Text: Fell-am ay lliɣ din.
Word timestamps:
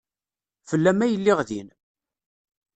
Fell-am 0.69 0.99
ay 1.05 1.13
lliɣ 1.19 1.39
din. 1.49 1.69